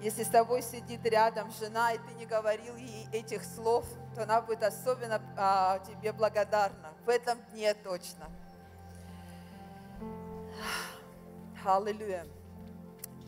[0.00, 3.84] Если с тобой сидит рядом жена, и ты не говорил ей этих слов,
[4.14, 6.94] то она будет особенно а, тебе благодарна.
[7.04, 8.30] В этом дне точно.
[11.62, 12.26] Аллилуйя.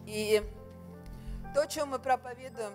[0.06, 0.42] И
[1.54, 2.72] то, чем мы проповедуем,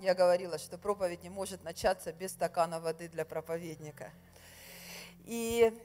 [0.00, 4.10] я говорила, что проповедь не может начаться без стакана воды для проповедника.
[5.24, 5.78] И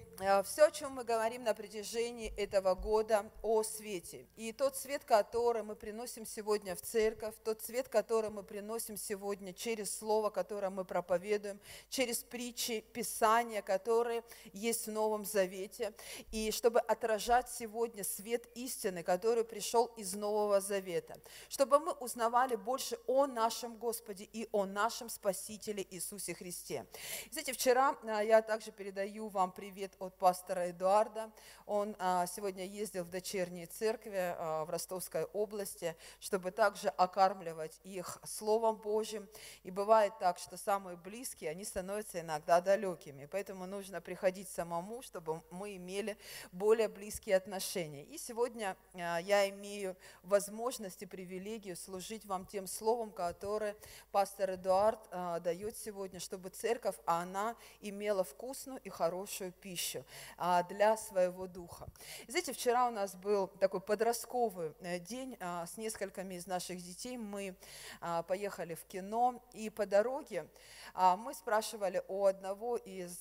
[0.43, 4.27] все, о чем мы говорим на протяжении этого года, о свете.
[4.35, 9.53] И тот свет, который мы приносим сегодня в церковь, тот свет, который мы приносим сегодня
[9.53, 11.59] через Слово, которое мы проповедуем,
[11.89, 14.23] через притчи, Писания, которые
[14.53, 15.93] есть в Новом Завете,
[16.31, 21.15] и чтобы отражать сегодня свет истины, который пришел из Нового Завета,
[21.49, 26.85] чтобы мы узнавали больше о нашем Господе и о нашем Спасителе Иисусе Христе.
[27.31, 31.31] Знаете, вчера э, я также передаю вам привет от пастора Эдуарда.
[31.65, 38.19] Он а, сегодня ездил в дочерние церкви а, в Ростовской области, чтобы также окармливать их
[38.25, 39.27] Словом Божьим.
[39.63, 43.27] И бывает так, что самые близкие, они становятся иногда далекими.
[43.31, 46.17] Поэтому нужно приходить самому, чтобы мы имели
[46.51, 48.03] более близкие отношения.
[48.03, 53.75] И сегодня а, я имею возможность и привилегию служить вам тем словом, которое
[54.11, 54.99] пастор Эдуард
[55.41, 60.05] дает сегодня, чтобы церковь, она имела вкусную и хорошую пищу пищу
[60.37, 61.87] а, для своего духа.
[62.27, 67.17] Знаете, вчера у нас был такой подростковый э, день а, с несколькими из наших детей.
[67.17, 67.55] Мы
[68.01, 70.47] а, поехали в кино, и по дороге
[70.95, 73.17] мы спрашивали у одного из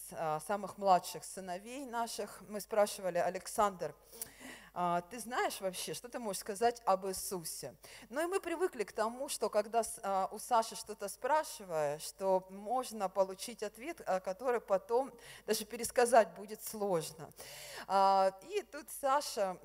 [0.46, 3.94] самых младших сыновей наших, мы спрашивали, Александр,
[5.10, 7.74] ты знаешь вообще, что ты можешь сказать об Иисусе?
[8.08, 13.10] Ну и мы привыкли к тому, что когда а, у Саши что-то спрашиваешь, что можно
[13.10, 15.12] получить ответ, а, который потом
[15.46, 17.30] даже пересказать будет сложно.
[18.48, 19.58] И тут Саша,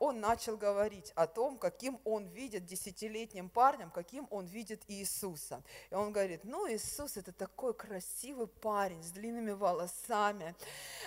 [0.00, 5.62] он начал говорить о том, каким он видит десятилетним парнем, каким он видит Иисуса.
[5.90, 10.54] И он говорит, ну Иисус это такой красивый парень с длинными волосами,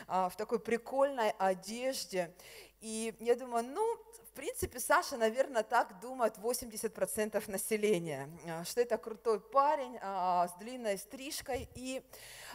[0.07, 2.33] в такой прикольной одежде.
[2.83, 3.97] И я думаю, ну,
[4.33, 10.53] в принципе, Саша, наверное, так думает 80% населения, э, что это крутой парень а, с
[10.55, 11.69] длинной стрижкой.
[11.75, 12.01] И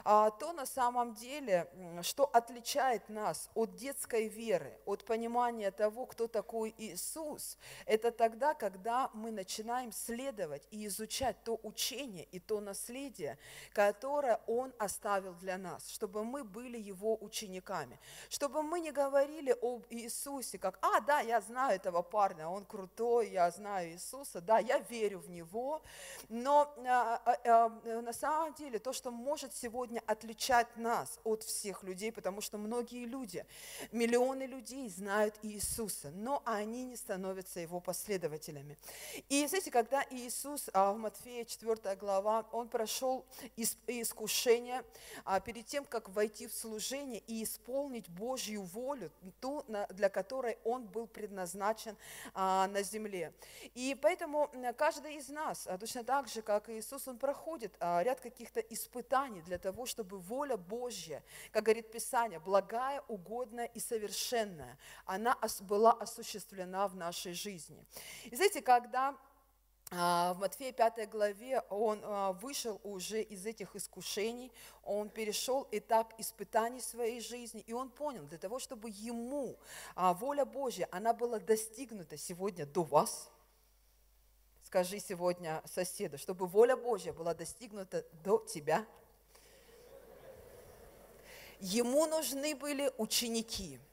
[0.04, 1.68] а, то на самом деле,
[2.02, 9.10] что отличает нас от детской веры, от понимания того, кто такой Иисус, это тогда, когда
[9.14, 13.38] мы начинаем следовать и изучать то учение и то наследие,
[13.72, 18.00] которое Он оставил для нас, чтобы мы были Его учениками,
[18.30, 22.64] чтобы мы не говорили об Иисусе, как, а, да, я знаю, знаю этого парня, он
[22.64, 25.80] крутой, я знаю Иисуса, да, я верю в Него,
[26.28, 31.82] но а, а, а, на самом деле то, что может сегодня отличать нас от всех
[31.82, 33.44] людей, потому что многие люди,
[33.92, 38.76] миллионы людей знают Иисуса, но они не становятся Его последователями.
[39.28, 43.24] И знаете, когда Иисус в Матфея 4 глава, Он прошел
[43.86, 44.82] искушение
[45.44, 51.06] перед тем, как войти в служение и исполнить Божью волю, ту, для которой Он был
[51.06, 51.96] предназначен предназначен
[52.34, 53.32] а, на земле.
[53.74, 58.20] И поэтому каждый из нас, а, точно так же, как Иисус, он проходит а, ряд
[58.20, 65.36] каких-то испытаний для того, чтобы воля Божья, как говорит Писание, благая, угодная и совершенная, она
[65.60, 67.84] была осуществлена в нашей жизни.
[68.24, 69.16] И знаете, когда
[69.90, 76.82] в Матфея 5 главе он а, вышел уже из этих искушений, он перешел этап испытаний
[76.82, 79.58] своей жизни, и он понял, для того, чтобы ему
[79.94, 83.30] а, воля Божья, она была достигнута сегодня до вас,
[84.64, 88.84] скажи сегодня соседу, чтобы воля Божья была достигнута до тебя,
[91.60, 93.80] ему нужны были ученики–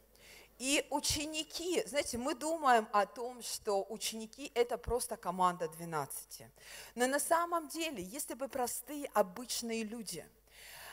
[0.57, 6.43] и ученики, знаете, мы думаем о том, что ученики– это просто команда 12.
[6.95, 10.25] Но на самом деле, если бы простые, обычные люди–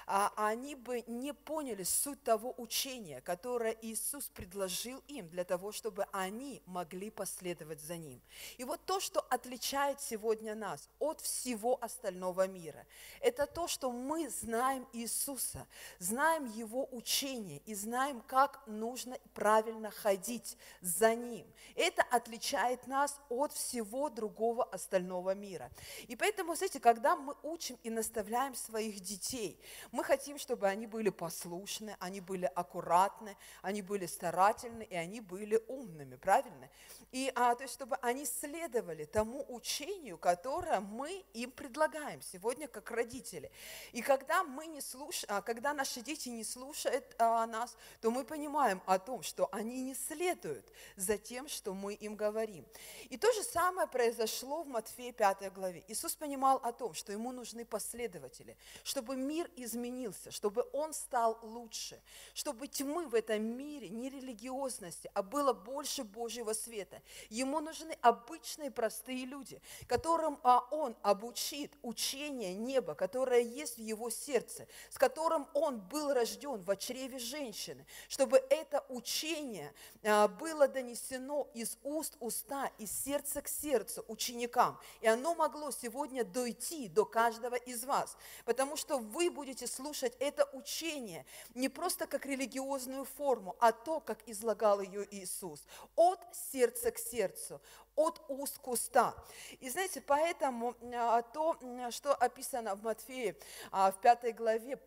[0.07, 6.63] они бы не поняли суть того учения, которое Иисус предложил им для того, чтобы они
[6.67, 8.21] могли последовать за Ним.
[8.59, 12.87] И вот то, что отличает сегодня нас от всего остального мира,
[13.21, 15.67] это то, что мы знаем Иисуса,
[15.99, 21.47] знаем Его учение и знаем, как нужно правильно ходить за Ним.
[21.75, 25.71] Это отличает нас от всего другого остального мира.
[26.09, 29.59] И поэтому, знаете, когда мы учим и наставляем своих детей,
[29.93, 35.63] Мы хотим, чтобы они были послушны, они были аккуратны, они были старательны и они были
[35.69, 36.71] умными, правильно?
[37.13, 42.91] И а, то есть, чтобы они следовали тому учению, которое мы им предлагаем сегодня как
[42.91, 43.51] родители.
[43.93, 45.27] И когда мы не слуш...
[45.29, 49.83] а, когда наши дети не слушают а, нас, то мы понимаем о том, что они
[49.83, 50.65] не следуют
[50.97, 52.65] за тем, что мы им говорим.
[53.11, 55.85] И то же самое произошло в Матфея 5 главе.
[55.89, 59.82] Иисус понимал о том, что ему нужны последователи, чтобы мир изменился,
[60.31, 62.01] чтобы он стал лучше,
[62.35, 67.01] чтобы тьмы в этом мире, не религиозности, а было больше Божьего света.
[67.31, 74.11] Ему нужны обычные простые люди, которым а, он обучит учение неба, которое есть в его
[74.11, 79.73] сердце, с которым он был рожден в чреве женщины, чтобы это учение
[80.05, 84.79] а, было донесено из уст уста, из сердца к сердцу ученикам.
[85.01, 90.49] И оно могло сегодня дойти до каждого из вас, потому что вы будете слушать это
[90.53, 91.25] учение
[91.55, 95.65] не просто как религиозную форму, а то, как излагал ее Иисус,
[95.97, 96.21] от
[96.53, 97.61] сердца к сердцу,
[97.97, 99.15] от уст к уста.
[99.61, 101.59] И знаете, поэтому а, то,
[101.91, 103.37] что описано в Матфея
[103.71, 104.79] в пятой главе,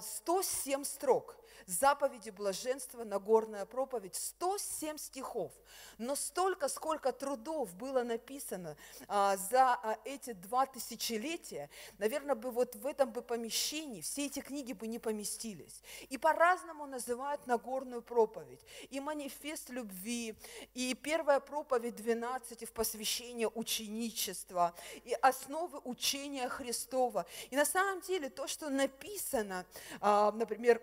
[0.00, 5.52] 107 а, строк– заповеди блаженства, Нагорная проповедь, 107 стихов.
[5.98, 8.76] Но столько, сколько трудов было написано
[9.08, 14.40] а, за а, эти два тысячелетия, наверное, бы вот в этом бы помещении все эти
[14.40, 15.82] книги бы не поместились.
[16.08, 18.60] И по-разному называют Нагорную проповедь.
[18.90, 20.36] И манифест любви,
[20.74, 27.26] и первая проповедь 12 в посвящение ученичества, и основы учения Христова.
[27.50, 29.66] И на самом деле то, что написано,
[30.00, 30.80] а, например,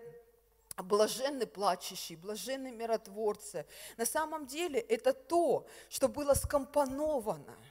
[0.82, 3.66] блаженны плачущие, блаженны миротворцы.
[3.96, 7.56] На самом деле это то, что было скомпоновано–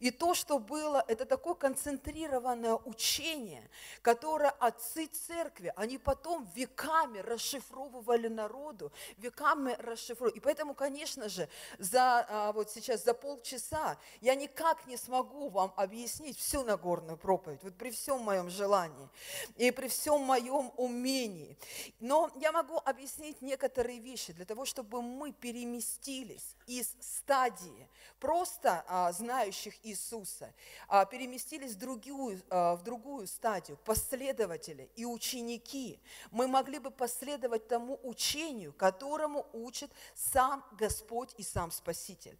[0.00, 3.68] и то, что было, это такое концентрированное учение,
[4.02, 10.36] которое отцы церкви, они потом веками расшифровывали народу, веками расшифровывали.
[10.36, 11.48] И поэтому, конечно же,
[11.78, 17.62] за, а, вот сейчас за полчаса я никак не смогу вам объяснить всю Нагорную проповедь,
[17.62, 19.08] вот при всем моем желании
[19.56, 21.56] и при всем моем умении.
[22.00, 27.88] Но я могу объяснить некоторые вещи для того, чтобы мы переместились из стадии
[28.18, 30.52] просто а, знающих Иисуса,
[30.88, 36.00] а, переместились в другую, а, в другую стадию, последователи и ученики.
[36.30, 42.38] Мы могли бы последовать тому учению, которому учит сам Господь и сам Спаситель.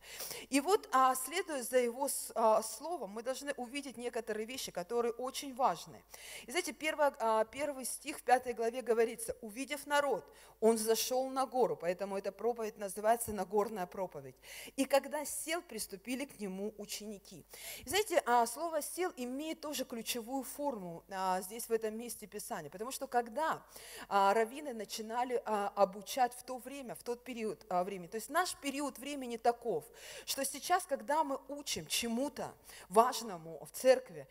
[0.50, 6.02] И вот, а, следуя за Его словом, мы должны увидеть некоторые вещи, которые очень важны.
[6.46, 7.10] И знаете, первый,
[7.50, 10.25] первый стих в пятой главе говорится, увидев народ,
[10.60, 14.36] он зашел на гору, поэтому эта проповедь называется Нагорная проповедь.
[14.76, 17.24] И когда сел, приступили к нему ученики.
[17.32, 22.71] И знаете, а, слово «сел» имеет тоже ключевую форму а, здесь, в этом месте Писания,
[22.71, 23.62] потому что когда
[24.09, 28.99] а, раввины начинали обучать в то время, в тот период времени, то есть наш период
[28.99, 29.85] времени таков,
[30.26, 32.55] что сейчас, когда мы учим чему-то
[32.88, 34.27] важному в церкви,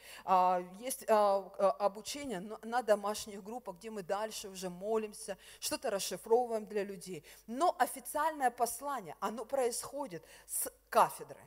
[0.80, 7.24] есть обучение на домашних группах, где мы дальше уже молимся, что-то расшифровываем для людей.
[7.48, 11.39] Но официальное послание, оно происходит с кафедры.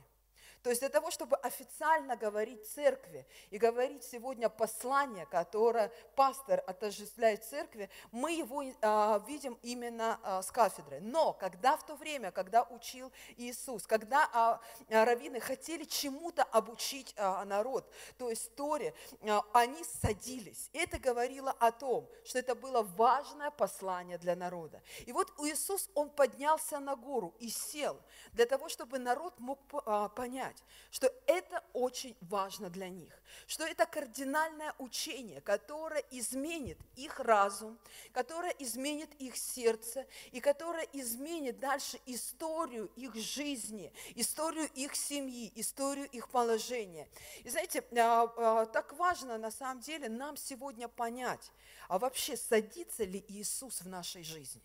[0.67, 7.45] То есть для того, чтобы официально говорить церкви и говорить сегодня послание, которое пастор отождествляет
[7.45, 10.99] церкви, мы его а, видим именно а, с кафедры.
[10.99, 14.59] Но когда в то время, когда учил Иисус, когда а,
[14.89, 20.69] раввины хотели чему-то обучить а, народ, то есть Торе, а, они садились.
[20.73, 24.81] Это говорило о том, что это было важное послание для народа.
[25.05, 27.97] И вот Иисус, он поднялся на гору и сел
[28.33, 33.13] для того, чтобы народ мог а, понять, понять, что это очень важно для них,
[33.47, 37.77] что это кардинальное учение, которое изменит их разум,
[38.13, 46.07] которое изменит их сердце и которое изменит дальше историю их жизни, историю их семьи, историю
[46.09, 47.07] их положения.
[47.43, 51.51] И знаете, а, а, так важно на самом деле нам сегодня понять,
[51.87, 54.61] а вообще садится ли Иисус в нашей жизни?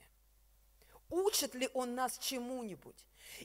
[1.12, 2.96] Учит ли Он нас чему-нибудь?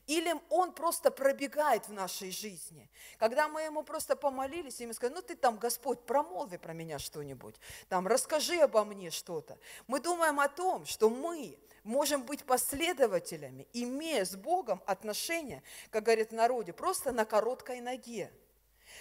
[0.06, 2.90] Или он просто пробегает в нашей жизни.
[3.18, 7.00] Когда мы ему просто помолились, и ему сказали, ну ты там, Господь, промолви про меня
[7.00, 7.56] что-нибудь,
[7.90, 9.58] там, расскажи обо мне что-то.
[9.88, 16.32] Мы думаем о том, что мы можем быть последователями, имея с Богом отношения, как говорит
[16.32, 18.32] в народе, просто на короткой ноге.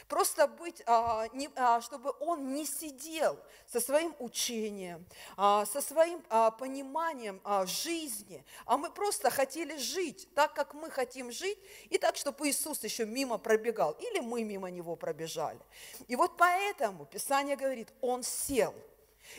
[0.09, 5.05] Просто быть, а, не, а, чтобы он не сидел со своим учением,
[5.37, 10.91] а, со своим а, пониманием а, жизни, а мы просто хотели жить так, как мы
[10.91, 11.59] хотим жить,
[11.91, 15.61] и так, чтобы Иисус еще мимо пробегал, или мы мимо него пробежали.
[16.09, 18.75] И вот поэтому Писание говорит, он сел–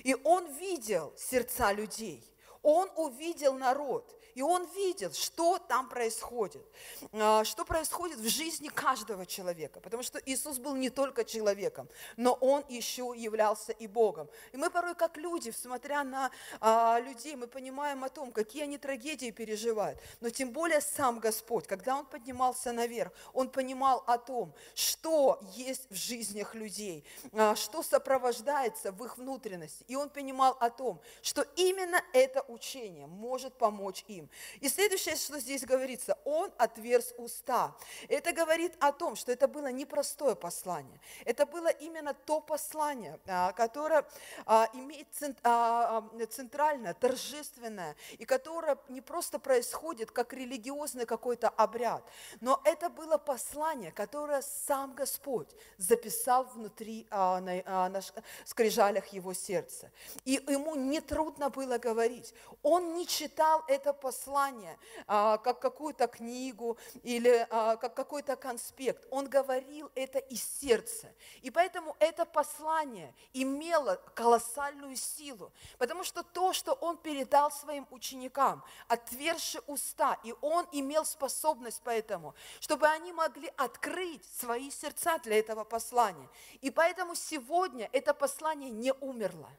[0.03, 2.23] И он видел сердца людей,
[2.61, 6.63] он увидел народ, и он видел, что там происходит,
[7.12, 9.79] а, что происходит в жизни каждого человека.
[9.79, 14.29] Потому что Иисус был не только человеком, но Он еще являлся и Богом.
[14.51, 16.29] И мы порой как люди, смотря на
[16.62, 20.00] а, людей, мы понимаем о том, какие они трагедии переживают.
[20.22, 25.89] Но тем более сам Господь, когда Он поднимался наверх, Он понимал о том, что есть
[25.89, 27.03] в жизнях людей,
[27.34, 29.84] а, что сопровождается в их внутренности.
[29.88, 34.26] И Он понимал о том, что именно это учение может помочь им.
[34.60, 37.75] И следующее, что здесь говорится, он отверз уста.
[38.07, 41.00] Это говорит о том, что это было непростое послание.
[41.25, 44.05] Это было именно то послание, а, которое
[44.46, 45.07] а, имеет
[45.43, 52.03] а, центральное, торжественное, и которое не просто происходит как религиозный какой-то обряд,
[52.41, 58.01] но это было послание, которое сам Господь записал внутри, на, на
[58.46, 59.91] скрижалях его сердца.
[60.25, 62.34] И ему нетрудно было говорить.
[62.63, 69.05] Он не читал это послание, послание, а, как какую-то книгу или а, как какой-то конспект.
[69.12, 71.07] Он говорил это из сердца.
[71.41, 78.63] И поэтому это послание имело колоссальную силу, потому что то, что он передал своим ученикам,
[78.88, 85.63] отверши уста, и он имел способность поэтому, чтобы они могли открыть свои сердца для этого
[85.63, 86.29] послания.
[86.62, 89.50] И поэтому сегодня это послание не умерло.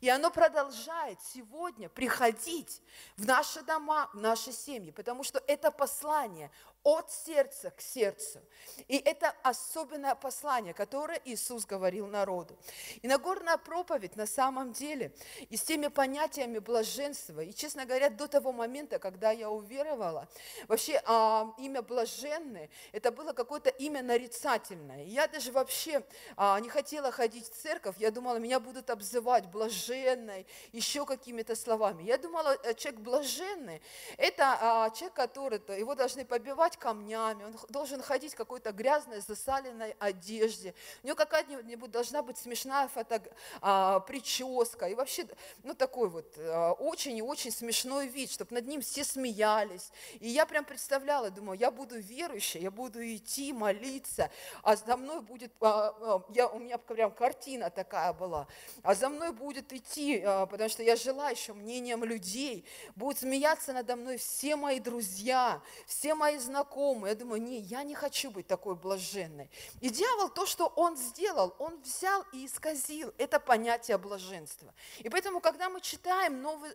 [0.00, 2.82] И оно продолжает сегодня приходить
[3.16, 6.50] в наши дома, в наши семьи, потому что это послание
[6.84, 8.40] от сердца к сердцу.
[8.88, 12.56] И это особенное послание, которое Иисус говорил народу.
[13.02, 15.14] И Нагорная проповедь на самом деле
[15.50, 20.28] и с теми понятиями блаженства, и, честно говоря, до того момента, когда я уверовала,
[20.66, 25.04] вообще а, имя блаженный, это было какое-то имя нарицательное.
[25.04, 26.04] я даже вообще
[26.36, 32.02] а, не хотела ходить в церковь, я думала, меня будут обзывать блаженной, еще какими-то словами.
[32.02, 33.82] Я думала, э, человек блаженный,
[34.16, 39.20] это а, человек, который, его должны побивать побивать камнями, он должен ходить в какой-то грязной,
[39.20, 40.74] засаленной одежде.
[41.02, 43.22] У него какая-нибудь должна быть смешная фото,
[43.60, 44.86] а, прическа.
[44.88, 45.26] И вообще,
[45.62, 49.90] ну, такой вот а, очень и очень смешной вид, чтобы над ним все смеялись.
[50.20, 54.30] И я прям представляла, думаю, я буду верующей, я буду идти, молиться,
[54.62, 58.46] а за мной будет, а, а, я, у меня прям картина такая была,
[58.82, 62.64] а за мной будет идти, а, потому что я жила еще мнением людей,
[62.96, 67.10] будут смеяться надо мной все мои друзья, все мои знакомые, знакомый.
[67.10, 69.50] Я думаю, не, я не хочу быть такой блаженной.
[69.80, 74.72] И дьявол то, что он сделал, он взял и исказил это понятие блаженства.
[74.98, 76.70] И поэтому, когда мы читаем, новый,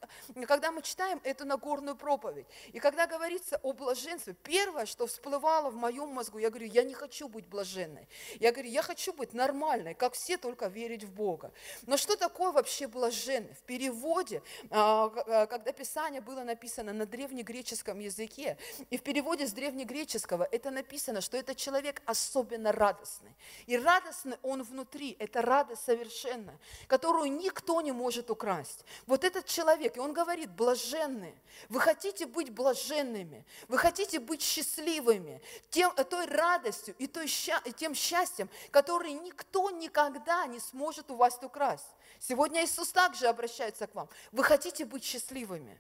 [0.48, 5.76] когда мы читаем эту Нагорную проповедь, и когда говорится о блаженстве, первое, что всплывало в
[5.76, 8.08] моем мозгу, я говорю, я не хочу быть блаженной.
[8.40, 11.52] Я говорю, я хочу быть нормальной, как все, только верить в Бога.
[11.88, 13.54] Но что такое вообще блаженный?
[13.54, 18.58] В переводе, а, а, когда Писание было написано на древнегреческом языке,
[18.90, 23.36] и в переводе с древнего древнегреческого это написано, что это человек особенно радостный.
[23.68, 26.58] И радостный он внутри, это радость совершенная,
[26.88, 28.86] которую никто не может украсть.
[29.06, 31.36] Вот этот человек, и он говорит, блаженные,
[31.70, 37.28] вы хотите быть блаженными, вы хотите быть счастливыми, тем, той радостью и той,
[37.76, 41.88] тем счастьем, который никто никогда не сможет у вас украсть.
[42.20, 44.10] Сегодня Иисус также обращается к вам.
[44.32, 45.80] Вы хотите быть счастливыми.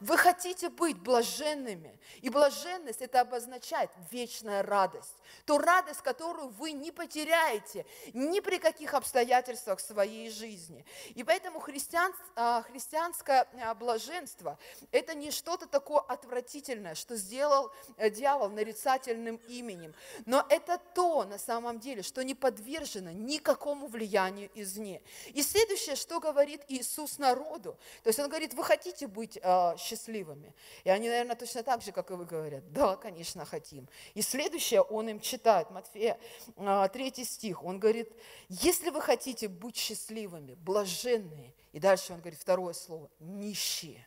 [0.00, 1.98] Вы хотите быть блаженными.
[2.22, 5.14] И блаженность это обозначает вечная радость.
[5.46, 10.84] Ту радость, которую вы не потеряете ни при каких обстоятельствах своей жизни.
[11.14, 14.58] И поэтому христиан, а, христианское а, блаженство
[14.92, 19.94] это не что-то такое отвратительное, что сделал э, дьявол нарицательным именем.
[20.26, 25.02] Но это то на самом деле, что не подвержено никакому влиянию извне.
[25.32, 27.76] И следующее, что говорит Иисус народу.
[28.02, 29.38] То есть он говорит, вы хотите быть
[29.78, 30.54] счастливыми.
[30.84, 33.88] И они, наверное, точно так же, как и вы, говорят, да, конечно, хотим.
[34.14, 36.18] И следующее он им читает, Матфея,
[36.56, 38.12] 3 а, стих, он говорит,
[38.48, 44.06] если вы хотите быть счастливыми, блаженные, и дальше он говорит второе слово, нищие,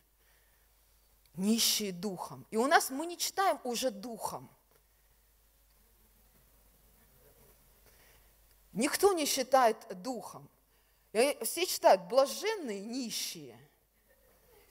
[1.34, 2.46] нищие духом.
[2.50, 4.50] И у нас мы не читаем уже духом.
[8.72, 10.48] Никто не считает духом.
[11.42, 13.58] Все читают блаженные нищие–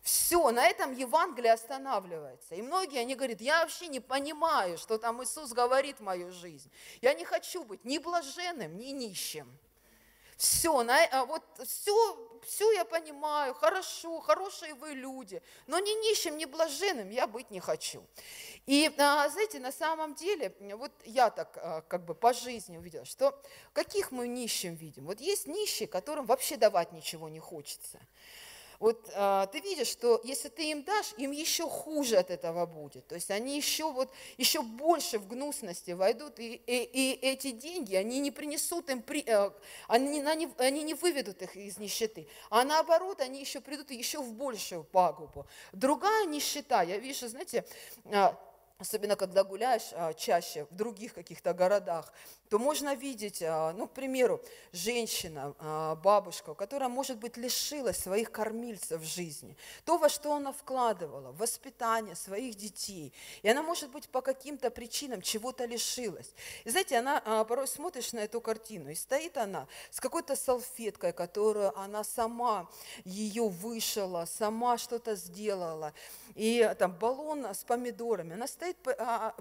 [0.07, 2.55] все, на этом Евангелие останавливается.
[2.55, 6.71] И многие, они говорят, я вообще не понимаю, что там Иисус говорит мою жизнь.
[7.01, 9.51] Я не хочу быть ни блаженным, ни нищим.
[10.37, 16.37] Все, на, а вот все, все я понимаю, хорошо, хорошие вы люди, но ни нищим,
[16.37, 18.01] ни блаженным я быть не хочу.
[18.65, 23.03] И, а, знаете, на самом деле, вот я так а, как бы по жизни увидела,
[23.03, 23.37] что
[23.73, 25.05] каких мы нищим видим?
[25.05, 27.99] Вот есть нищие, которым вообще давать ничего не хочется.
[28.79, 33.07] Вот а, ты видишь, что если ты им дашь, им еще хуже от этого будет.
[33.07, 37.95] То есть они еще, вот, еще больше в гнусности войдут, и, и, и эти деньги,
[37.95, 39.53] они не принесут им, при, а,
[39.87, 44.33] они, они, они не выведут их из нищеты, а наоборот, они еще придут еще в
[44.33, 45.47] большую пагубу.
[45.71, 47.65] Другая нищета, я вижу, знаете,
[48.05, 48.37] а,
[48.77, 52.13] особенно когда гуляешь а, чаще в других каких-то городах,
[52.49, 58.31] то можно видеть, а, ну, к примеру, женщина, а, бабушка, которая, может быть, лишилась своих
[58.31, 64.09] кормильцев в жизни, то, во что она вкладывала, воспитание своих детей, и она, может быть,
[64.09, 66.31] по каким-то причинам чего-то лишилась.
[66.63, 71.13] И знаете, она а, порой смотришь на эту картину, и стоит она с какой-то салфеткой,
[71.13, 72.69] которую она сама
[73.03, 75.93] ее вышила, сама что-то сделала,
[76.35, 78.77] и там баллон с помидорами, она стоит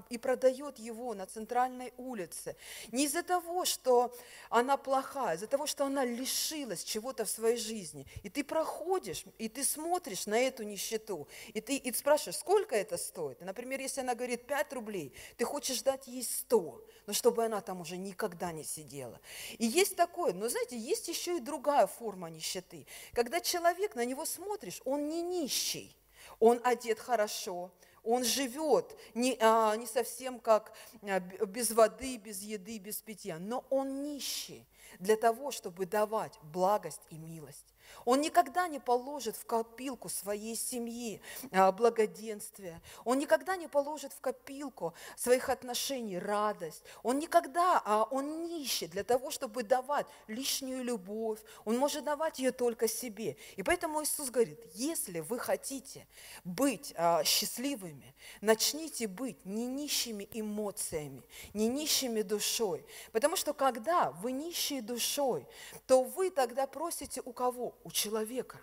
[0.08, 2.56] и продает его на центральной улице,
[2.96, 4.16] не из-за того, что
[4.48, 8.06] она плохая, а из-за того, что она лишилась чего-то в своей жизни.
[8.22, 12.96] И ты проходишь, и ты смотришь на эту нищету, и ты и спрашиваешь, сколько это
[12.96, 13.40] стоит.
[13.42, 17.82] Например, если она говорит 5 рублей, ты хочешь дать ей 100, но чтобы она там
[17.82, 19.20] уже никогда не сидела.
[19.58, 22.86] И есть такое, но знаете, есть еще и другая форма нищеты.
[23.12, 25.94] Когда человек, на него смотришь, он не нищий,
[26.40, 27.70] он одет хорошо,
[28.06, 30.72] он живет не, а, не совсем как
[31.02, 34.66] а, без воды, без еды, без питья, но он нищий
[34.98, 37.74] для того, чтобы давать благость и милость.
[38.04, 41.20] Он никогда не положит в копилку своей семьи
[41.52, 42.80] а, благоденствие.
[43.04, 46.82] Он никогда не положит в копилку своих отношений радость.
[47.02, 51.40] Он никогда, а он нищий для того, чтобы давать лишнюю любовь.
[51.64, 53.36] Он может давать ее только себе.
[53.56, 56.06] И поэтому Иисус говорит, если вы хотите
[56.44, 61.22] быть а, счастливыми, начните быть не нищими эмоциями,
[61.54, 62.84] не нищими душой.
[63.12, 65.46] Потому что когда вы нищие душой,
[65.86, 67.75] то вы тогда просите у кого?
[67.84, 68.58] У человека.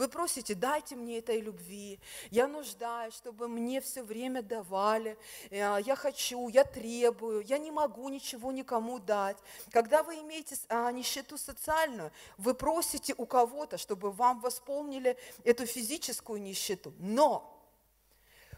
[0.00, 5.18] Вы просите, дайте мне этой любви, я нуждаюсь, чтобы мне все время давали,
[5.50, 9.36] э, я хочу, я требую, я не могу ничего никому дать.
[9.70, 16.40] Когда вы имеете а, нищету социальную, вы просите у кого-то, чтобы вам восполнили эту физическую
[16.40, 16.94] нищету.
[16.98, 17.62] Но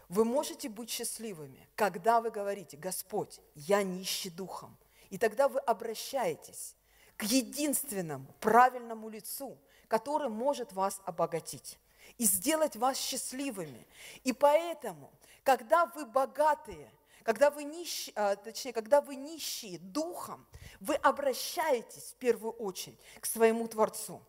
[0.07, 4.77] вы можете быть счастливыми, когда вы говорите, Господь, я нищий духом.
[5.09, 6.77] И тогда вы обращаетесь
[7.23, 9.57] единственному правильному лицу–
[9.93, 11.77] который может вас обогатить
[12.17, 13.85] и сделать вас счастливыми.
[14.23, 15.11] И поэтому,
[15.43, 20.47] когда вы богатые, когда вы нищие, а, точнее, когда вы нищие духом,
[20.79, 24.19] вы обращаетесь в первую очередь к своему Творцу.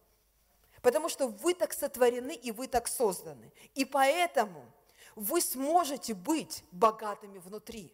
[0.82, 3.50] Потому что вы так сотворены и вы так созданы.
[3.74, 4.70] И поэтому
[5.16, 7.90] вы сможете быть богатыми внутри.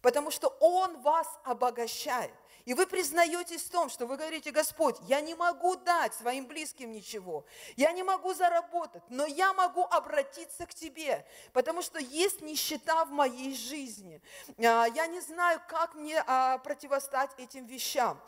[0.00, 2.32] Потому что Он вас обогащает.
[2.68, 6.92] И вы признаетесь в том, что вы говорите, Господь, я не могу дать своим близким
[6.92, 13.06] ничего, я не могу заработать, но я могу обратиться к Тебе, потому что есть нищета
[13.06, 14.20] в моей жизни.
[14.58, 18.20] А, я не знаю, как мне а, противостать этим вещам.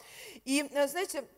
[0.47, 1.29] И, э, знаете,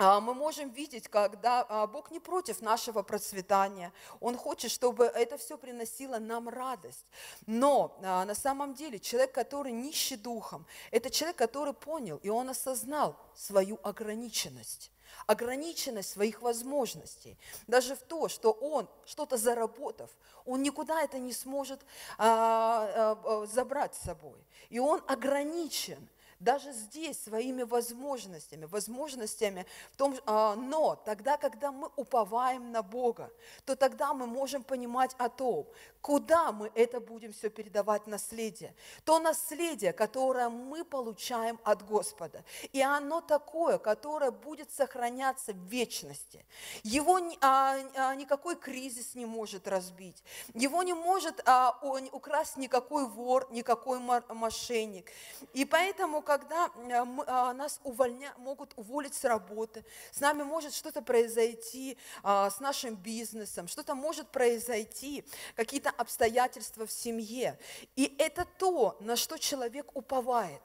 [0.00, 3.92] мы можем видеть, когда а, Бог не против нашего процветания.
[4.20, 7.04] Он хочет, чтобы это все приносило нам радость.
[7.46, 12.48] Но а, на самом деле человек, который нищий духом, это человек, который понял, и он
[12.48, 14.90] осознал свою ограниченность
[15.26, 17.36] ограниченность своих возможностей,
[17.66, 20.08] даже в то, что он, что-то заработав,
[20.46, 21.80] он никуда это не сможет
[22.16, 24.38] а, а, забрать с собой.
[24.70, 26.08] И он ограничен–
[26.40, 33.30] даже здесь своими возможностями, возможностями в том, а, но тогда, когда мы уповаем на Бога,
[33.64, 35.66] то тогда мы можем понимать о том,
[36.00, 38.74] куда мы это будем все передавать наследие.
[39.04, 42.42] То наследие, которое мы получаем от Господа.
[42.72, 46.44] И оно такое, которое будет сохраняться в вечности.
[46.82, 50.22] Его а, а, никакой кризис не может разбить.
[50.54, 51.78] Его не может а,
[52.12, 55.10] украсть никакой вор, никакой мошенник.
[55.52, 61.02] И поэтому, когда э, а, нас увольня, могут уволить с работы, с нами может что-то
[61.02, 65.24] произойти, а, с нашим бизнесом, что-то может произойти,
[65.56, 67.58] какие-то обстоятельства в семье.
[67.96, 70.62] И это то, на что человек уповает.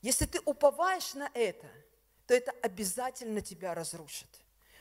[0.00, 1.66] Если ты уповаешь на это,
[2.26, 4.30] то это обязательно тебя разрушит.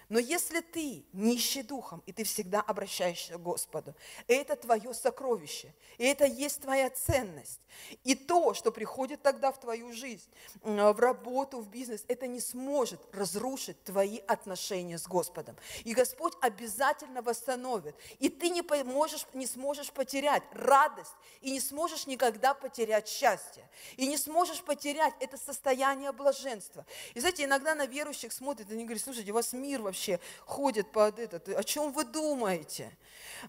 [0.10, 3.94] Но если ты нищий духом, и ты всегда обращаешься к Господу,
[4.28, 7.60] это твое сокровище, и это есть твоя ценность.
[8.06, 10.30] И то, что приходит тогда в твою жизнь,
[10.62, 15.58] в работу, в бизнес, это не сможет разрушить твои отношения с Господом.
[15.84, 17.96] И Господь обязательно восстановит.
[18.20, 24.08] И ты не, можешь, не сможешь потерять радость, и не сможешь никогда потерять счастье, и
[24.08, 26.86] не сможешь потерять это состояние блаженства.
[27.14, 30.20] И знаете, иногда на верующих смотрят, и они говорят, слушайте, у вас мир вообще вообще
[30.46, 32.92] ходит под этот, о чем вы думаете?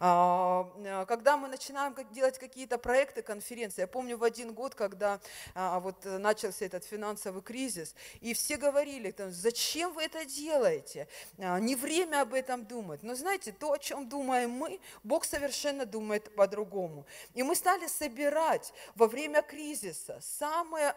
[0.01, 5.21] А, а, когда мы начинаем делать какие-то проекты, конференции, я помню в один год, когда
[5.55, 11.09] а, вот начался этот финансовый кризис, и все говорили, зачем вы это делаете?
[11.37, 13.03] Не время об этом думать.
[13.03, 17.07] Но знаете, то, о чем думаем мы, Бог совершенно думает по-другому.
[17.35, 20.95] И мы стали собирать во время кризиса самые,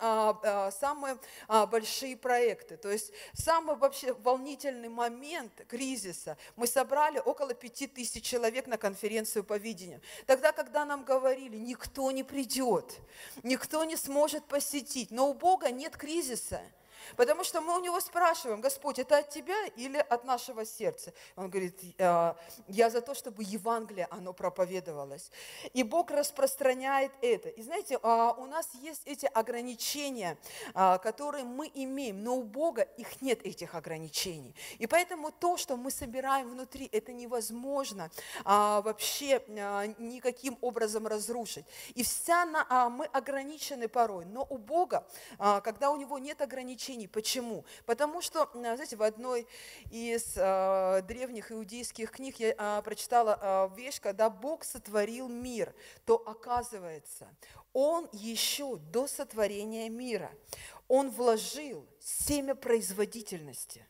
[0.72, 1.18] самые
[1.68, 2.78] большие проекты.
[2.78, 8.78] То есть самый вообще волнительный момент, момент кризиса мы собрали около пяти тысяч человек на
[8.78, 10.02] конференцию по видению.
[10.26, 13.00] Тогда, когда нам говорили, никто не придет,
[13.44, 16.62] никто не сможет посетить, но у Бога нет кризиса–
[17.16, 21.14] Потому что мы у него спрашиваем, Господь, это от тебя или от нашего сердца?
[21.36, 22.36] Он говорит, «А,
[22.68, 25.32] я за то, чтобы Евангелие, оно проповедовалось.
[25.74, 27.50] И Бог распространяет это.
[27.50, 30.38] И знаете, а, у нас есть эти ограничения,
[30.74, 34.56] а, которые мы имеем, но у Бога их нет, этих ограничений.
[34.80, 38.10] И поэтому то, что мы собираем внутри, это невозможно
[38.44, 39.44] вообще
[39.98, 41.66] никаким образом разрушить.
[41.96, 42.46] И вся
[42.90, 45.06] мы ограничены порой, но у Бога,
[45.38, 47.08] когда у него нет ограничений, ограничений.
[47.08, 47.66] Почему?
[47.86, 49.48] Потому что, знаете, в одной
[49.90, 55.74] из э, древних иудейских книг я э, прочитала э, вещь, когда Бог сотворил мир,
[56.06, 57.28] то оказывается,
[57.74, 60.32] Он еще до сотворения мира,
[60.88, 63.86] Он вложил семя производительности.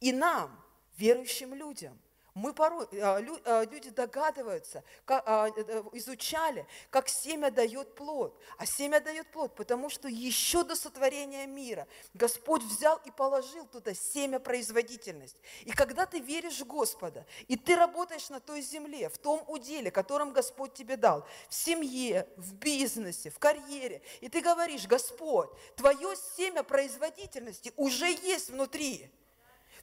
[0.00, 0.62] И нам,
[0.96, 1.98] верующим людям,
[2.36, 8.38] мы порой, а, а, люди догадываются, а, э, изучали, как семя дает плод.
[8.58, 13.94] А семя дает плод, потому что еще до сотворения мира Господь взял и положил туда
[13.94, 15.40] семя производительность.
[15.64, 19.90] И когда ты веришь в Господа, и ты работаешь на той земле, в том уделе,
[19.90, 26.14] которым Господь тебе дал, в семье, в бизнесе, в карьере, и ты говоришь, Господь, твое
[26.36, 29.10] семя производительности уже есть внутри.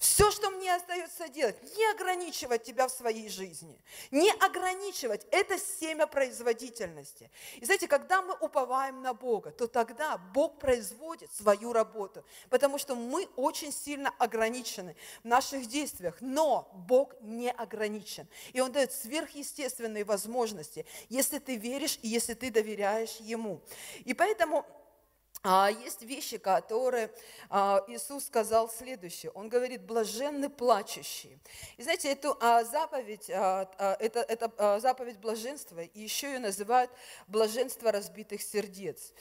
[0.04, 6.08] Все, что мне остается делать, не ограничивать тебя в своей жизни, не ограничивать, это семя
[6.08, 7.32] производительности.
[7.56, 12.96] И знаете, когда мы уповаем на Бога, то тогда Бог производит свою работу, потому что
[12.96, 18.28] мы очень сильно ограничены в наших действиях, но Бог не ограничен.
[18.52, 23.62] И Он дает сверхъестественные возможности, если ты веришь и если ты доверяешь Ему.
[24.04, 24.66] И поэтому
[25.70, 27.12] есть вещи, которые
[27.50, 29.32] а, Иисус сказал следующее.
[29.32, 31.38] Он говорит, блаженны плачущие.
[31.78, 36.92] И знаете, эту а, заповедь, это, это заповедь блаженства, и еще ее называют
[37.28, 39.14] блаженство разбитых сердец.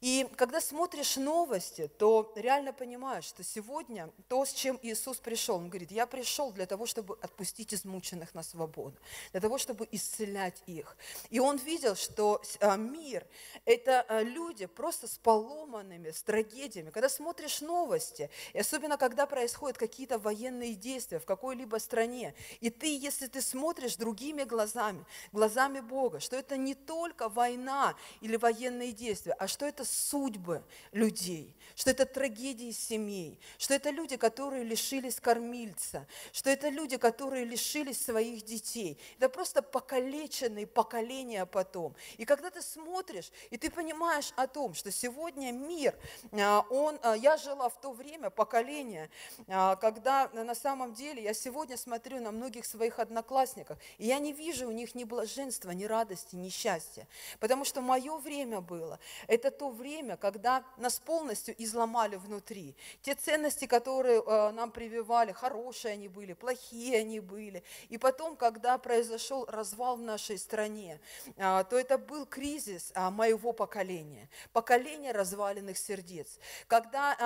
[0.00, 5.68] И когда смотришь новости, то реально понимаешь, что сегодня то, с чем Иисус пришел, Он
[5.68, 8.96] говорит, я пришел для того, чтобы отпустить измученных на свободу,
[9.32, 10.96] для того, чтобы исцелять их.
[11.28, 13.26] И Он видел, что а, мир–
[13.66, 16.90] это а, люди просто с поломанными, с трагедиями.
[16.90, 22.96] Когда смотришь новости, и особенно когда происходят какие-то военные действия в какой-либо стране, и ты,
[22.96, 29.34] если ты смотришь другими глазами, глазами Бога, что это не только война или военные действия,
[29.34, 36.06] а что это судьбы людей, что это трагедии семей, что это люди, которые лишились кормильца,
[36.32, 38.98] что это люди, которые лишились своих детей.
[39.18, 41.94] Это просто покалеченные поколения потом.
[42.16, 45.94] И когда ты смотришь, и ты понимаешь о том, что сегодня мир,
[46.32, 49.10] а, он, а, я жила в то время, поколение,
[49.48, 54.32] а, когда на самом деле я сегодня смотрю на многих своих одноклассников, и я не
[54.32, 57.06] вижу у них ни блаженства, ни радости, ни счастья.
[57.38, 62.76] Потому что мое время было, это то время, когда нас полностью изломали внутри.
[63.02, 67.62] Те ценности, которые э, нам прививали, хорошие они были, плохие они были.
[67.88, 71.00] И потом, когда произошел развал в нашей стране,
[71.36, 76.38] э, то это был кризис э, моего поколения, поколение разваленных сердец.
[76.68, 77.16] Когда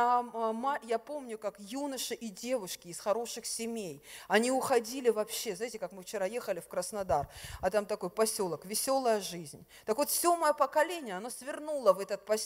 [0.82, 6.02] я помню, как юноши и девушки из хороших семей, они уходили вообще, знаете, как мы
[6.02, 7.28] вчера ехали в Краснодар,
[7.60, 9.64] а там такой поселок, веселая жизнь.
[9.84, 12.43] Так вот, все мое поколение, оно свернуло в этот поселок.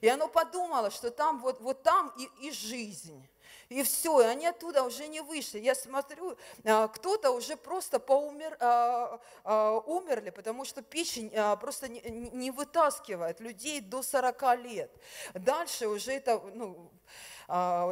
[0.00, 3.26] И оно подумало, что там вот, вот там и, и жизнь.
[3.68, 5.58] И все, и они оттуда уже не вышли.
[5.58, 12.50] Я смотрю, а, кто-то уже просто поумер, а, а, умерли, потому что печень просто не
[12.50, 14.90] вытаскивает людей до 40 лет.
[15.34, 16.90] Дальше уже это, ну,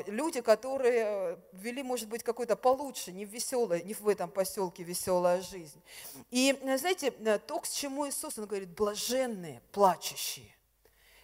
[0.06, 5.42] люди, которые вели, может быть, какой-то получше, не в веселой, не в этом поселке веселая
[5.42, 5.82] жизнь.
[6.30, 10.54] И, знаете, то, к чему Иисус, Он говорит, блаженные, плачущие.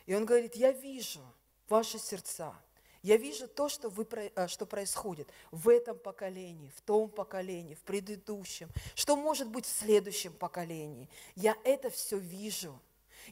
[0.09, 1.21] И Он говорит, я вижу
[1.68, 2.55] ваши сердца,
[3.03, 7.83] я вижу то, что, вы, э, что происходит в этом поколении, в том поколении, в
[7.83, 11.11] предыдущем, что может быть в следующем поколении.
[11.37, 12.81] Я это все вижу.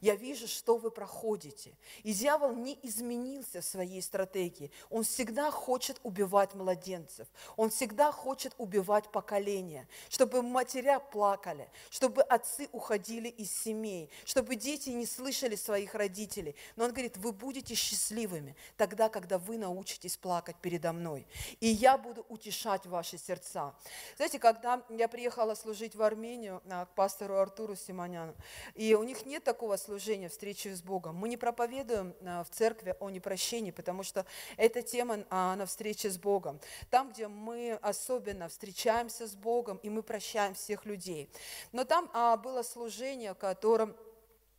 [0.00, 1.76] Я вижу, что вы проходите.
[2.02, 4.70] И дьявол не изменился в своей стратегии.
[4.90, 7.26] Он всегда хочет убивать младенцев.
[7.56, 14.90] Он всегда хочет убивать поколения, чтобы матеря плакали, чтобы отцы уходили из семей, чтобы дети
[14.90, 16.54] не слышали своих родителей.
[16.76, 21.26] Но он говорит, вы будете счастливыми тогда, когда вы научитесь плакать передо мной.
[21.60, 23.74] И я буду утешать ваши сердца.
[24.16, 28.34] Знаете, когда я приехала служить в Армению а, к пастору Артуру Симоняну,
[28.74, 31.14] и у них нет такого служения, встречи с Богом.
[31.16, 36.10] Мы не проповедуем а, в церкви о непрощении, потому что эта тема а, на встрече
[36.10, 36.60] с Богом.
[36.90, 41.30] Там, где мы особенно встречаемся с Богом, и мы прощаем всех людей.
[41.72, 43.54] Но там а, было служение, а,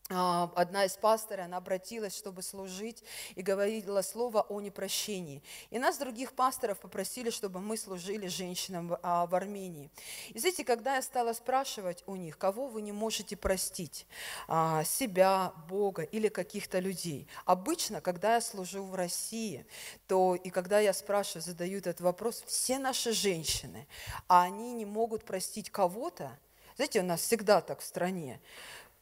[0.10, 3.04] одна из пасторов, она обратилась, чтобы служить,
[3.36, 5.42] и говорила слово о непрощении.
[5.70, 9.90] И нас, других пасторов, попросили, чтобы мы служили женщинам в, а, Армении.
[10.30, 14.08] И знаете, когда я стала спрашивать у них, кого вы не можете простить,
[14.48, 17.28] а, себя, Бога или каких-то людей.
[17.46, 19.66] Обычно, когда я служу в России,
[20.08, 23.88] то и когда я спрашиваю, задаю этот вопрос, все наши женщины,
[24.28, 26.38] а они не могут простить кого-то,
[26.78, 28.40] знаете, у нас всегда так в стране,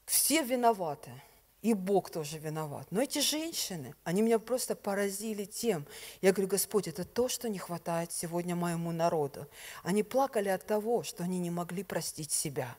[0.05, 1.11] все виноваты.
[1.61, 2.85] И Бог тоже виноват.
[2.91, 5.87] Но эти женщины, они меня просто поразили тем.
[6.21, 9.47] Я говорю, Господь, это то, что не хватает сегодня моему народу.
[9.81, 12.77] Они плакали от того, что они не могли простить себя.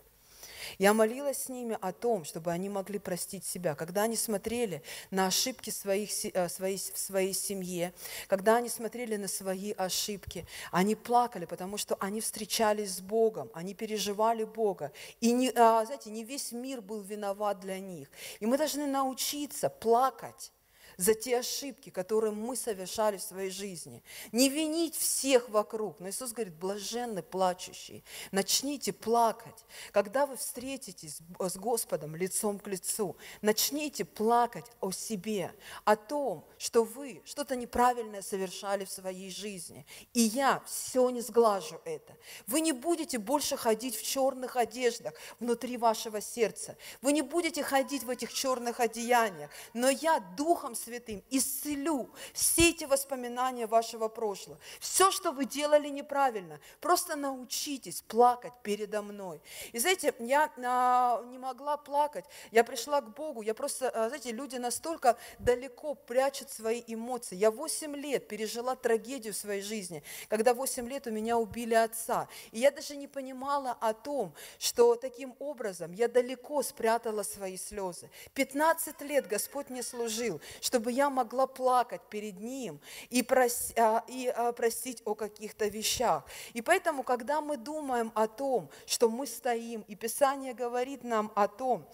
[0.78, 3.74] Я молилась с ними о том, чтобы они могли простить себя.
[3.74, 7.92] Когда они смотрели на ошибки своих, э, своей, в своей семье,
[8.28, 13.74] когда они смотрели на свои ошибки, они плакали, потому что они встречались с Богом, они
[13.74, 14.92] переживали Бога.
[15.20, 18.08] И, не, а, знаете, не весь мир был виноват для них.
[18.40, 20.52] И мы должны научиться плакать
[20.96, 24.02] за те ошибки, которые мы совершали в своей жизни.
[24.32, 26.00] Не винить всех вокруг.
[26.00, 28.02] Но Иисус говорит, блаженны плачущие.
[28.32, 29.64] Начните плакать.
[29.92, 35.52] Когда вы встретитесь с Господом лицом к лицу, начните плакать о себе,
[35.84, 39.86] о том, что вы что-то неправильное совершали в своей жизни.
[40.14, 42.16] И я все не сглажу это.
[42.46, 46.76] Вы не будете больше ходить в черных одеждах внутри вашего сердца.
[47.02, 49.50] Вы не будете ходить в этих черных одеяниях.
[49.74, 54.56] Но я Духом Святым исцелю все эти воспоминания вашего прошлого.
[54.78, 59.40] Все, что вы делали неправильно, просто научитесь плакать передо мной.
[59.72, 64.30] И знаете, я а, не могла плакать, я пришла к Богу, я просто, а, знаете,
[64.30, 67.34] люди настолько далеко прячут свои эмоции.
[67.34, 72.28] Я 8 лет пережила трагедию в своей жизни, когда 8 лет у меня убили отца.
[72.52, 78.08] И я даже не понимала о том, что таким образом я далеко спрятала свои слезы.
[78.34, 80.40] 15 лет Господь мне служил,
[80.76, 86.22] чтобы я могла плакать перед Ним и, прос, а, и а, просить о каких-то вещах.
[86.52, 91.48] И поэтому, когда мы думаем о том, что мы стоим, и Писание говорит нам о
[91.48, 91.88] том,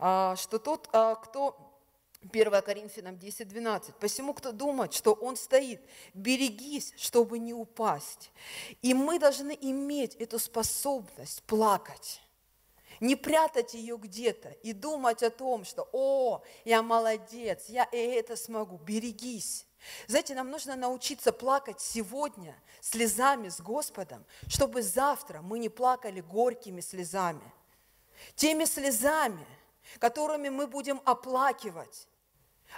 [0.00, 1.56] а, что тот, кто
[2.32, 3.94] 1 Коринфянам 10, 12.
[3.94, 5.80] «Посему, кто думает, что он стоит,
[6.12, 8.32] берегись, чтобы не упасть».
[8.82, 12.20] И мы должны иметь эту способность плакать
[13.00, 18.36] не прятать ее где-то и думать о том, что «О, я молодец, я и это
[18.36, 18.78] смогу».
[18.78, 19.66] Берегись.
[20.06, 26.80] Знаете, нам нужно научиться плакать сегодня слезами с Господом, чтобы завтра мы не плакали горькими
[26.80, 27.52] слезами.
[28.34, 29.46] Теми слезами,
[29.98, 32.08] которыми мы будем оплакивать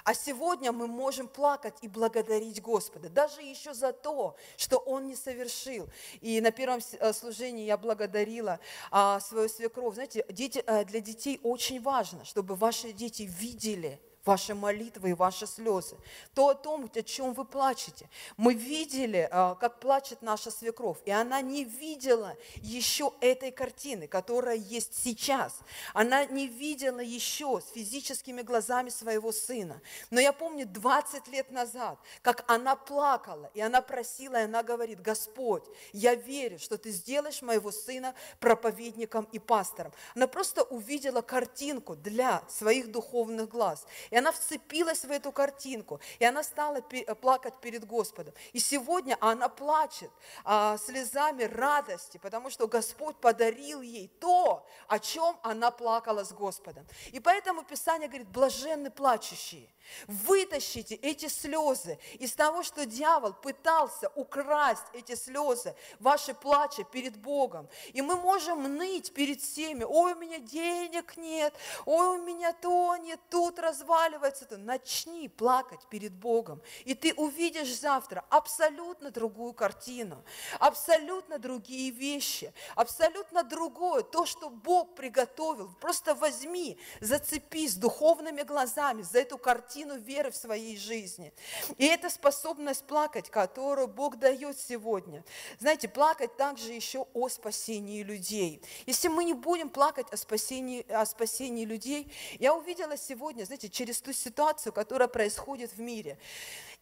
[0.05, 5.16] а сегодня мы можем плакать и благодарить Господа, даже еще за то, что Он не
[5.16, 5.88] совершил.
[6.20, 9.94] И на первом э, служении я благодарила а, свою свекровь.
[9.94, 15.96] Знаете, э, для детей очень важно, чтобы ваши дети видели– ваши молитвы и ваши слезы,
[16.34, 18.10] то о том, о чем вы плачете.
[18.36, 24.56] Мы видели, а, как плачет наша свекровь, и она не видела еще этой картины, которая
[24.56, 25.60] есть сейчас.
[25.94, 29.80] Она не видела еще с физическими глазами своего сына.
[30.10, 35.00] Но я помню 20 лет назад, как она плакала, и она просила, и она говорит,
[35.00, 35.64] Господь,
[35.94, 39.92] я верю, что ты сделаешь моего сына проповедником и пастором.
[40.14, 43.86] Она просто увидела картинку для своих духовных глаз.
[44.10, 48.35] И она вцепилась в эту картинку, и она стала плакать перед Господом.
[48.52, 50.11] И сегодня она плачет
[50.44, 56.87] а, слезами радости, потому что Господь подарил ей то, о чем она плакала с Господом.
[57.12, 59.68] И поэтому Писание говорит, блаженны плачущие,
[60.07, 67.68] Вытащите эти слезы из того, что дьявол пытался украсть эти слезы, ваши плача перед Богом.
[67.92, 71.54] И мы можем ныть перед всеми, ой, у меня денег нет,
[71.85, 73.59] ой, у меня то нет, тут
[73.98, 74.44] разваливается.
[74.46, 74.56] То.
[74.56, 80.22] Начни плакать перед Богом, и ты увидишь завтра абсолютно другую картину,
[80.58, 85.74] абсолютно другие вещи, абсолютно другое, то, что Бог приготовил.
[85.80, 91.32] Просто возьми, зацепись духовными глазами за эту картину веры в своей жизни.
[91.76, 95.24] И это способность плакать, которую Бог дает сегодня.
[95.58, 98.62] Знаете, плакать также еще о спасении людей.
[98.87, 103.88] Если мы не будем плакать о спасении, о спасении людей, я увидела сегодня, знаете, через
[103.96, 106.18] ту ситуацию, которая происходит в мире.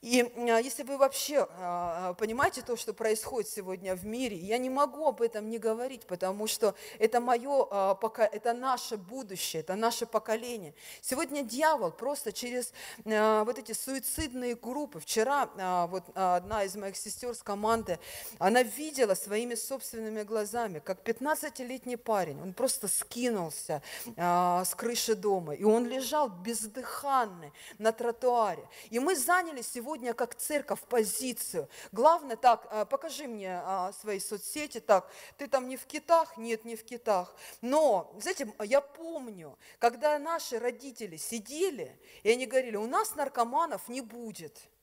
[0.03, 4.69] И а, если вы вообще а, понимаете то, что происходит сегодня в мире, я не
[4.69, 7.99] могу об этом не говорить, потому что это мое, а,
[8.31, 10.75] это наше будущее, это наше поколение.
[11.01, 12.73] Сегодня дьявол просто через
[13.05, 15.01] вот эти суицидные группы.
[15.01, 15.49] Вчера
[15.87, 17.99] вот одна из моих сестер с команды,
[18.39, 23.83] она видела своими собственными глазами, как 15-летний парень, он просто скинулся
[24.17, 28.69] с крыши дома, и он лежал бездыханный на тротуаре.
[28.91, 31.69] И мы заняли сегодня сегодня как церковь позицию.
[31.93, 36.37] Главное так, а, покажи мне а, свои соцсети, так, ты там не в китах?
[36.37, 37.37] Нет, не в китах.
[37.61, 44.01] Но, знаете, я помню, когда наши родители сидели, и они говорили, у нас наркоманов не
[44.01, 44.59] будет–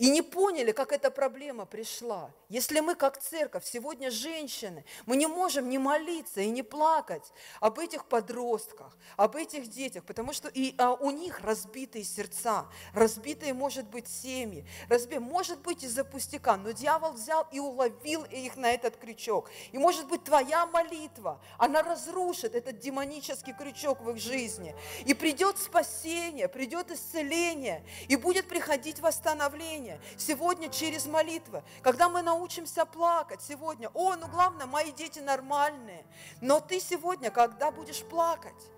[0.00, 2.30] и не поняли, как эта проблема пришла.
[2.48, 7.78] Если мы, как церковь, сегодня женщины, мы не можем не молиться и не плакать об
[7.78, 13.90] этих подростках, об этих детях, потому что и а, у них разбитые сердца, разбитые, может
[13.90, 18.96] быть, семьи, разби, может быть, из-за пустяка, но дьявол взял и уловил их на этот
[18.96, 19.50] крючок.
[19.70, 24.74] И, может быть, твоя молитва, она разрушит этот демонический крючок в их жизни.
[25.04, 32.22] И придет спасение, придет исцеление, и будет приходить восстановление служение, сегодня через молитвы, когда мы
[32.22, 36.04] научимся плакать сегодня, о, ну главное, мои дети нормальные,
[36.40, 38.70] но ты сегодня, когда будешь плакать,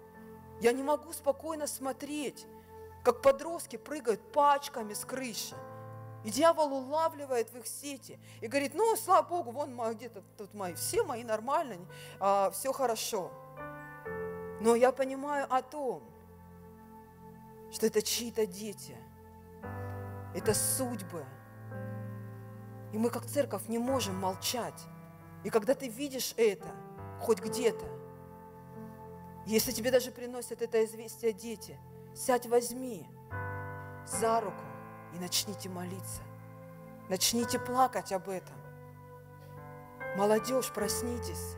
[0.61, 2.47] я не могу спокойно смотреть,
[3.03, 5.57] как подростки прыгают пачками с крыши.
[6.25, 10.75] И дьявол улавливает в их сети и говорит, ну, слава Богу, вон где-то тут мои,
[10.75, 11.81] все мои нормальные,
[12.21, 13.33] а, все хорошо.
[14.61, 16.05] Но я понимаю о том,
[17.73, 18.97] что это чьи-то дети–
[20.35, 21.25] это судьбы.
[22.93, 24.87] И мы как церковь не можем молчать.
[25.45, 26.69] И когда ты видишь это,
[27.21, 27.85] хоть где-то,
[29.47, 31.79] если тебе даже приносят это известие дети,
[32.15, 33.07] сядь, возьми
[34.07, 34.63] за руку
[35.15, 36.23] и начните молиться.
[37.09, 38.57] Начните плакать об этом.
[40.17, 41.57] Молодежь, проснитесь.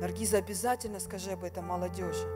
[0.00, 2.26] Наргиза, обязательно скажи об этом молодежи.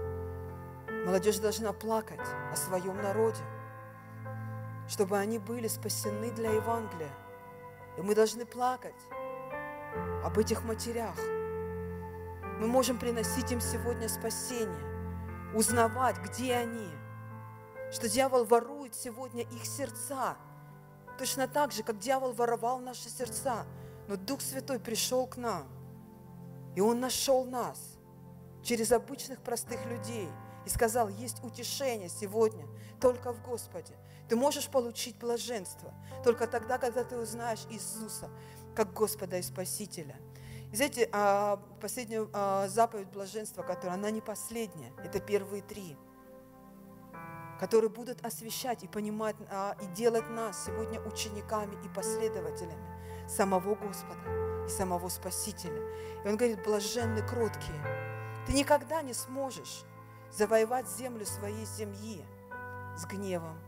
[1.05, 3.43] Молодежь должна плакать о своем народе
[4.89, 7.13] чтобы они были спасены для Евангелия.
[7.97, 8.95] И мы должны плакать
[10.25, 11.17] об этих матерях.
[12.61, 16.89] Мы можем приносить им сегодня спасение, узнавать, где они,
[17.93, 20.37] что дьявол ворует сегодня их сердца,
[21.19, 23.67] точно так же, как дьявол воровал наши сердца.
[24.09, 25.67] Но Дух Святой пришел к нам,
[26.77, 27.97] и Он нашел нас
[28.63, 30.29] через обычных простых людей
[30.67, 32.67] и сказал, есть утешение сегодня
[33.01, 33.95] только в Господе.
[34.29, 38.31] Ты можешь получить блаженство только тогда, когда ты узнаешь Иисуса
[38.75, 40.17] как Господа и Спасителя.
[40.73, 45.97] И знаете, а, последняя а, заповедь блаженства, которая, она не последняя, это первые три,
[47.61, 54.65] которые будут освещать и понимать, а, и делать нас сегодня учениками и последователями самого Господа
[54.67, 55.81] и самого Спасителя.
[56.25, 57.81] И он говорит, блаженны кроткие.
[58.47, 59.85] Ты никогда не сможешь
[60.33, 62.25] завоевать землю своей семьи
[62.97, 63.59] с гневом,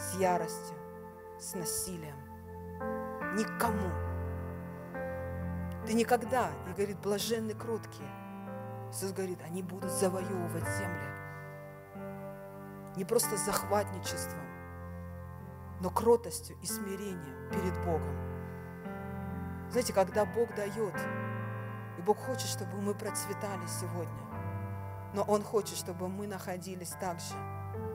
[0.00, 0.76] с яростью,
[1.38, 2.16] с насилием.
[3.36, 3.90] Никому.
[5.86, 8.08] Ты никогда, и говорит, блаженны кроткие.
[8.90, 11.10] Иисус говорит, они будут завоевывать земли.
[12.96, 14.40] Не просто захватничеством,
[15.80, 18.16] но кротостью и смирением перед Богом.
[19.70, 20.94] Знаете, когда Бог дает,
[21.98, 27.34] и Бог хочет, чтобы мы процветали сегодня, но Он хочет, чтобы мы находились также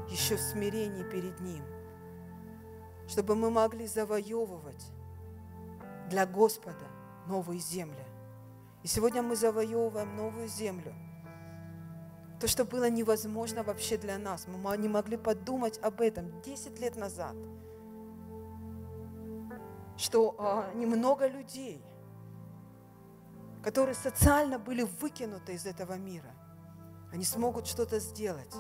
[0.07, 1.63] еще в смирении перед Ним,
[3.07, 4.91] чтобы мы могли завоевывать
[6.09, 6.85] для Господа
[7.27, 8.03] новые земли.
[8.83, 10.93] И сегодня мы завоевываем новую землю.
[12.39, 14.47] То, что было невозможно вообще для нас.
[14.47, 17.35] Мы не могли подумать об этом 10 лет назад.
[19.97, 21.81] Что а, немного людей,
[23.63, 26.35] которые социально были выкинуты из этого мира,
[27.11, 28.53] они смогут что-то сделать.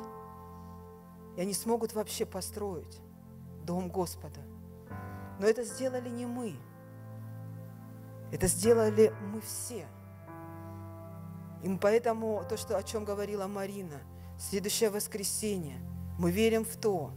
[1.35, 3.01] И они смогут вообще построить
[3.65, 4.39] дом Господа.
[5.39, 6.55] Но это сделали не мы.
[8.31, 9.85] Это сделали мы все.
[11.63, 13.99] И поэтому то, что, о чем говорила Марина,
[14.37, 15.77] следующее воскресенье,
[16.19, 17.11] мы верим в то,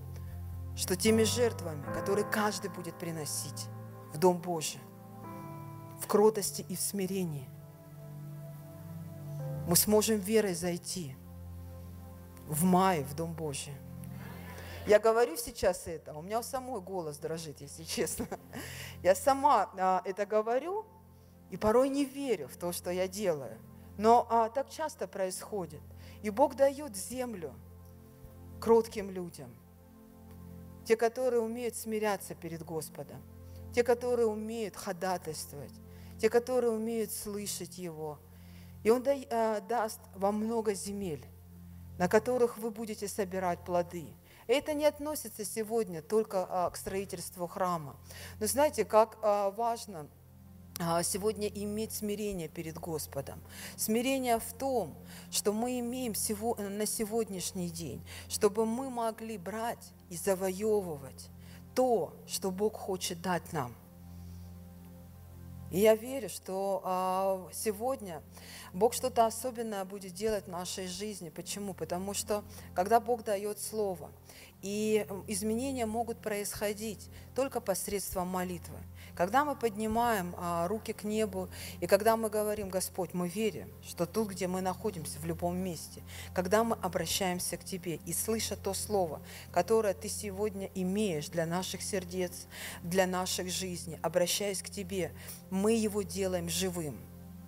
[0.77, 3.66] что теми жертвами, которые каждый будет приносить
[4.12, 4.81] в Дом Божий,
[6.01, 7.49] в кротости и в смирении,
[9.66, 11.14] мы сможем верой зайти
[12.47, 13.75] в мае в Дом Божий.
[14.89, 18.26] Я говорю сейчас это, у меня у самой голос дрожит, если честно.
[19.03, 20.86] Я сама а, это говорю
[21.51, 23.59] и порой не верю в то, что я делаю.
[23.99, 25.82] Но а, так часто происходит.
[26.22, 27.55] И Бог дает землю
[28.62, 29.55] кротким людям.
[30.86, 33.22] Те, которые умеют смиряться перед Господом.
[33.74, 35.74] Те, которые умеют ходатайствовать.
[36.18, 38.18] Те, которые умеют слышать Его.
[38.84, 41.26] И Он да, а, даст вам много земель,
[41.99, 44.14] на которых вы будете собирать плоды.
[44.49, 47.97] Это не относится сегодня только а, к строительству храма.
[48.41, 50.09] Но знаете, как а, важно
[50.81, 53.41] а, сегодня иметь смирение перед Господом.
[53.77, 54.97] Смирение в том,
[55.31, 56.15] что мы имеем
[56.77, 61.29] на сегодняшний день, чтобы мы могли брать и завоевывать
[61.75, 63.75] то, что Бог хочет дать нам.
[65.71, 68.23] И я верю, что сегодня
[68.73, 71.29] Бог что-то особенное будет делать в нашей жизни.
[71.29, 71.75] Почему?
[71.75, 72.43] Потому что
[72.75, 74.11] когда Бог дает Слово,
[74.63, 78.79] и изменения могут происходить только посредством молитвы.
[79.15, 81.49] Когда мы поднимаем а, руки к небу,
[81.81, 86.03] и когда мы говорим, Господь, мы верим, что тут, где мы находимся, в любом месте,
[86.35, 89.21] когда мы обращаемся к Тебе и слыша то Слово,
[89.53, 92.47] которое Ты сегодня имеешь для наших сердец,
[92.83, 95.13] для наших жизней, обращаясь к Тебе,
[95.51, 96.99] мы его делаем живым.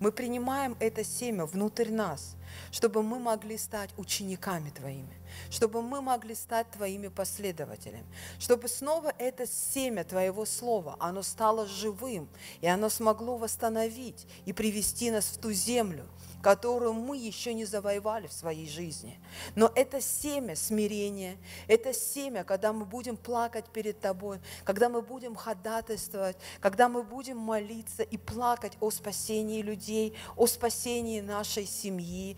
[0.01, 2.35] Мы принимаем это семя внутрь нас,
[2.71, 5.21] чтобы мы могли стать учениками Твоими
[5.51, 8.07] чтобы мы могли стать Твоими последователями,
[8.39, 12.29] чтобы снова это семя Твоего Слова, оно стало живым,
[12.61, 16.07] и оно смогло восстановить и привести нас в ту землю,
[16.43, 19.21] которую мы еще не завоевали в своей жизни.
[19.55, 21.37] Но это семя смирения,
[21.69, 27.37] это семя, когда мы будем плакать перед Тобой, когда мы будем ходатайствовать, когда мы будем
[27.37, 32.37] молиться и плакать о спасении людей, о спасении нашей семьи,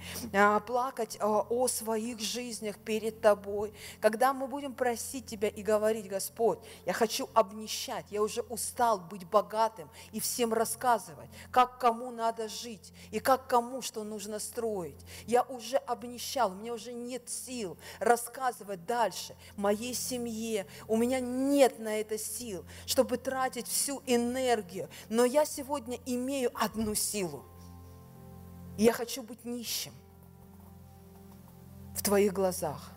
[0.67, 6.59] плакать а, о своих жизнях перед Тобой, когда мы будем просить Тебя и говорить, Господь,
[6.87, 12.93] я хочу обнищать, я уже устал быть богатым и всем рассказывать, как кому надо жить
[13.11, 15.01] и как кому что нужно строить.
[15.27, 20.67] Я уже обнищал, у меня уже нет сил рассказывать дальше моей семье.
[20.89, 24.89] У меня нет на это сил, чтобы тратить всю энергию.
[25.09, 27.45] Но я сегодня имею одну силу.
[28.79, 29.93] Я хочу быть нищим
[31.95, 32.93] в Твоих глазах,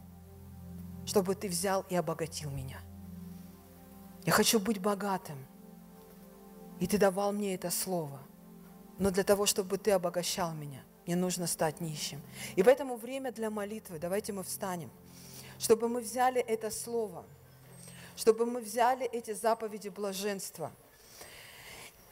[1.06, 2.80] чтобы Ты взял и обогатил меня.
[4.24, 5.38] Я хочу быть богатым,
[6.80, 8.20] и Ты давал мне это слово.
[8.98, 12.22] Но для того, чтобы Ты обогащал меня– мне нужно стать нищим.
[12.56, 14.00] И поэтому время для молитвы.
[14.00, 14.90] Давайте мы встанем,
[15.60, 17.26] чтобы мы взяли это слово,
[18.16, 20.72] чтобы мы взяли эти заповеди блаженства.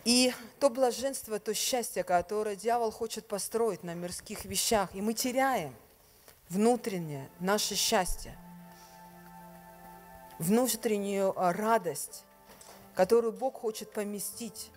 [0.06, 5.74] И то блаженство, то счастье, которое дьявол хочет построить на мирских вещах, и мы теряем
[6.50, 8.38] внутреннее наше счастье,
[10.40, 12.26] внутреннюю радость,
[12.96, 14.72] которую Бог хочет поместить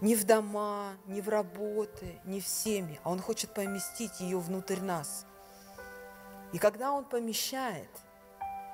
[0.00, 4.80] не в дома, не в работы, не в семьи, а Он хочет поместить ее внутрь
[4.80, 5.26] нас.
[6.52, 7.88] И когда Он помещает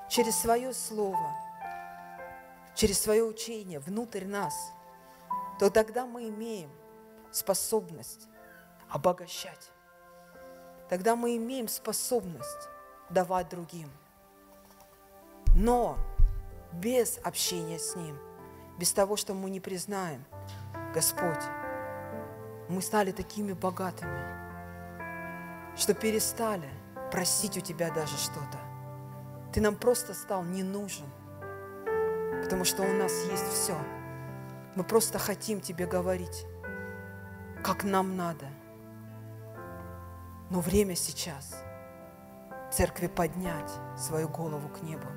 [0.09, 1.33] через свое слово,
[2.81, 4.71] через свое учение внутрь нас,
[5.59, 6.71] то тогда мы имеем
[7.31, 8.27] способность
[8.89, 9.71] обогащать.
[10.89, 12.69] Тогда мы имеем способность
[13.11, 13.87] давать другим.
[15.55, 15.95] Но
[16.73, 18.17] без общения с Ним,
[18.79, 20.25] без того, что мы не признаем–
[20.95, 21.43] Господь,
[22.67, 24.25] мы стали такими богатыми,
[25.77, 26.69] что перестали
[27.11, 28.57] просить у Тебя даже что-то.
[29.53, 31.05] Ты нам просто стал не нужен,
[32.41, 33.77] потому что у нас есть все.
[34.75, 36.45] Мы просто хотим Тебе говорить,
[37.63, 38.45] как нам надо.
[40.49, 41.63] Но время сейчас
[42.71, 45.07] церкви поднять свою голову к небу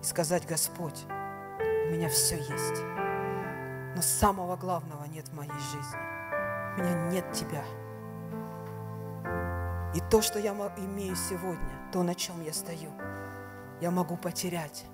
[0.00, 2.82] и сказать, Господь, у меня все есть.
[3.96, 5.98] Но самого главного нет в моей жизни.
[6.76, 7.64] У меня нет Тебя.
[9.94, 12.92] И то, что я имею сегодня, то, на чем я стою,
[13.80, 14.84] я могу потерять.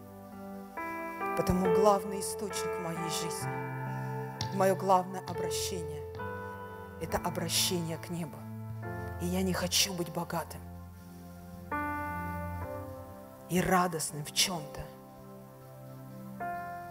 [1.37, 6.03] Потому главный источник моей жизни, мое главное обращение–
[7.03, 8.37] это обращение к небу.
[9.21, 10.61] И я не хочу быть богатым
[13.51, 14.81] и радостным в чем-то.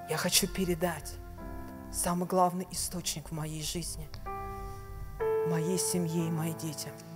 [0.09, 1.15] Я хочу передать
[1.91, 4.07] самый главный источник в моей жизни,
[5.49, 6.93] моей семье и моим детям–